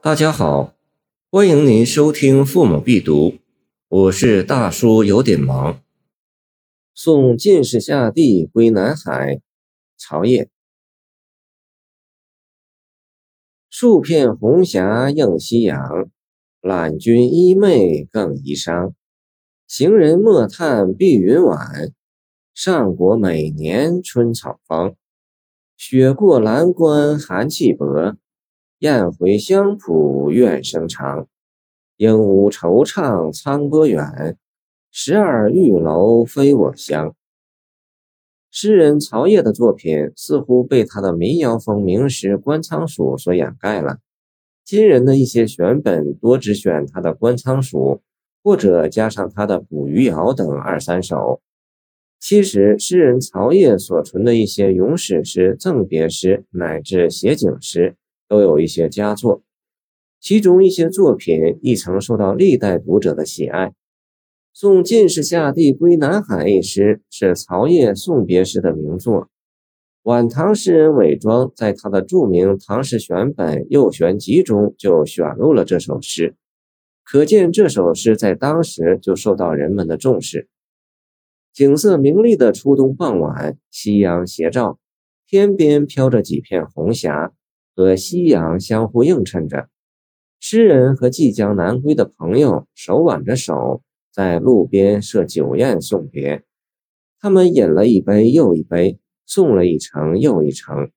[0.00, 0.76] 大家好，
[1.28, 3.30] 欢迎您收听《父母必读》，
[3.88, 5.82] 我是大叔，有点忙。
[6.94, 9.40] 送进士下第归南海，
[9.96, 10.48] 曹烨。
[13.68, 16.08] 数片红霞映夕阳，
[16.60, 18.92] 揽君衣袂更衣裳。
[19.66, 21.92] 行人莫叹碧云晚，
[22.54, 24.94] 上国每年春草芳。
[25.76, 28.16] 雪过蓝关寒气薄。
[28.80, 31.26] 雁回香浦怨声长，
[31.96, 34.38] 鹦鹉惆怅沧波远。
[34.92, 37.12] 十二玉楼非我乡。
[38.52, 43.98] 诗人曹烨的作品似乎被他的民谣风名诗《观仓鼠》所掩盖了。
[44.64, 47.78] 今人的一些选本多只选他的《观仓鼠》，
[48.44, 51.40] 或者加上他的《捕鱼谣》等二三首。
[52.20, 57.96] 其实，诗人曹烨所存的一些咏史诗、赠别诗乃至写景诗。
[58.28, 59.42] 都有一些佳作，
[60.20, 63.68] 其中一些作品亦曾受到历代读者的喜爱。
[64.52, 69.28] 《送进士下第归南海》一诗是曹烨送别诗的名作。
[70.02, 76.34] 晚唐诗人韦庄在他的著名《唐诗选本·右选集》中就选录了这首诗，
[77.04, 80.48] 可见这首诗在当时就受到人们的重视。
[81.52, 84.78] 景色明丽的初冬傍晚，夕阳斜照，
[85.26, 87.32] 天边飘着几片红霞。
[87.78, 89.68] 和夕阳相互映衬着，
[90.40, 96.42] 诗人和即将南归的朋友手挽着手，在路边设酒宴送别。
[97.20, 100.90] 他们饮了一杯又一杯，送了一程又一程，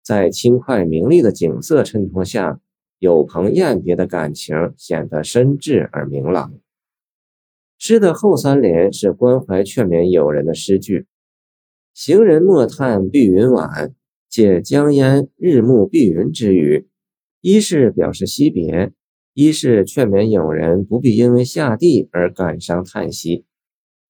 [0.00, 2.60] 在轻快明丽的景色衬托下，
[3.00, 6.54] 有朋宴别的感情显得深挚而明朗。
[7.78, 11.06] 诗的后三联是关怀劝勉友人的诗句
[11.92, 13.92] ：“行人莫叹碧云晚。”
[14.28, 16.88] 借江烟日暮碧云之语，
[17.40, 18.92] 一是表示惜别，
[19.32, 23.44] 一是劝勉友人不必因为下地而感伤叹息，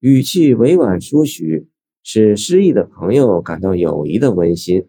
[0.00, 1.68] 语气委婉舒许，
[2.02, 4.88] 使失意的朋友感到友谊的温馨。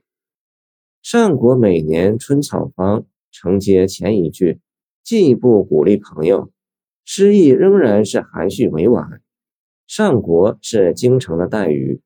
[1.02, 4.60] 上国每年春草芳，承接前一句，
[5.04, 6.52] 进一步鼓励朋友。
[7.06, 9.22] 诗意仍然是含蓄委婉。
[9.88, 12.02] 上国是京城的代语。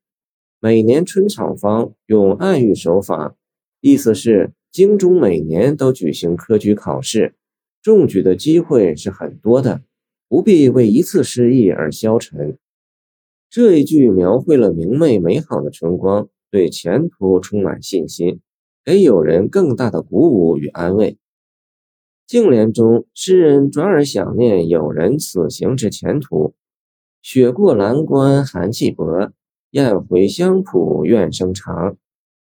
[0.64, 3.36] 每年春草芳用暗喻手法，
[3.82, 7.34] 意思是京中每年都举行科举考试，
[7.82, 9.82] 中举的机会是很多的，
[10.26, 12.56] 不必为一次失意而消沉。
[13.50, 18.40] 这一句描绘了明媚美好的春光，对前途充满信心，
[18.82, 21.18] 给友人更大的鼓舞与安慰。
[22.26, 26.54] 颈联中，诗人转而想念友人此行之前途。
[27.20, 29.30] 雪过蓝关寒气薄。
[29.74, 31.96] 雁回香浦怨声长，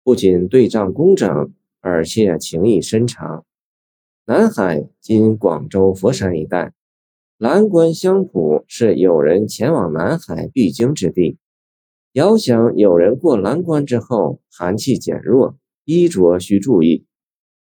[0.03, 3.45] 不仅对仗工整，而且情意深长。
[4.27, 6.73] 南海今广州佛山一带，
[7.39, 11.39] 蓝关香浦是友人前往南海必经之地。
[12.15, 17.07] 遥想友人过蓝关之后，寒气减弱，衣着需注意。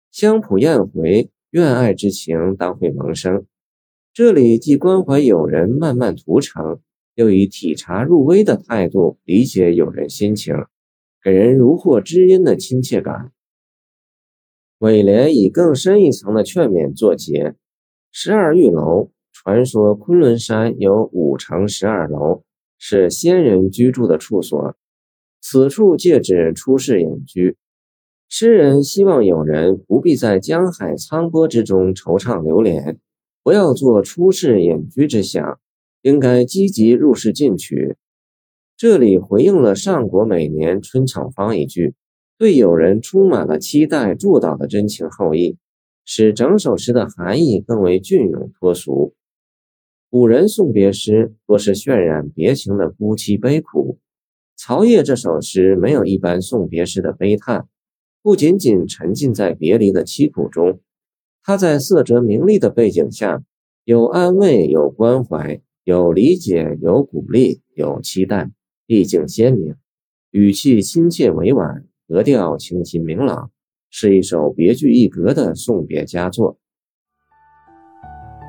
[0.09, 3.45] 香浦雁回，愿爱之情当会萌生。
[4.11, 6.79] 这里既关怀友人漫漫途程。
[7.15, 10.55] 又以体察入微的态度理解友人心情，
[11.23, 13.31] 给人如获知音的亲切感。
[14.79, 17.55] 尾联以更深一层的劝勉作结：
[18.11, 22.43] 十二玉楼，传说昆仑山有五层十二楼，
[22.77, 24.75] 是仙人居住的处所。
[25.39, 27.57] 此处借指出世隐居。
[28.29, 32.97] 诗人希望友人不必在江海沧波之中惆怅流连，
[33.43, 35.59] 不要做出世隐居之想。
[36.01, 37.95] 应该积极入世进取。
[38.75, 41.93] 这里回应了上国每年春草芳一句，
[42.37, 45.57] 对友人充满了期待祝祷的真情厚意，
[46.03, 49.13] 使整首诗的含义更为隽永脱俗。
[50.09, 53.99] 古人送别诗多是渲染别情的孤凄悲苦，
[54.57, 57.67] 曹烨这首诗没有一般送别诗的悲叹，
[58.23, 60.79] 不仅仅沉浸在别离的凄苦中，
[61.43, 63.43] 他在色泽明丽的背景下，
[63.85, 65.61] 有安慰，有关怀。
[65.83, 68.49] 有理解，有鼓励，有期待，
[68.85, 69.75] 意境鲜明，
[70.29, 73.49] 语气亲切委婉，格调清新明朗，
[73.89, 76.59] 是一首别具一格的送别佳作。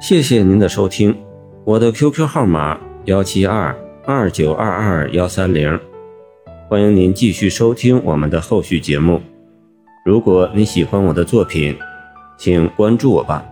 [0.00, 1.17] 谢谢您的收听，
[1.64, 3.75] 我的 QQ 号码幺七二
[4.05, 5.79] 二九二二幺三零，
[6.69, 9.20] 欢迎您继续收听我们的后续节目。
[10.05, 11.76] 如果你喜欢我的作品，
[12.37, 13.51] 请关注我吧。